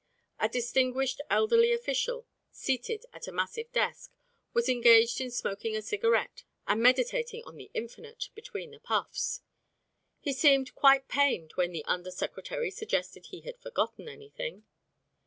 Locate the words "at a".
3.13-3.31